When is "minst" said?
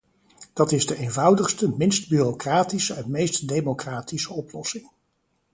1.77-2.09